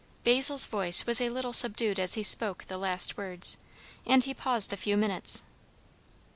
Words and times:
Basil's 0.23 0.65
voice 0.65 1.05
was 1.05 1.21
a 1.21 1.29
little 1.29 1.53
subdued 1.53 1.99
as 1.99 2.15
he 2.15 2.23
spoke 2.23 2.65
the 2.65 2.79
last 2.79 3.17
words, 3.17 3.57
and 4.03 4.23
he 4.23 4.33
paused 4.33 4.73
a 4.73 4.75
few 4.75 4.97
minutes. 4.97 5.43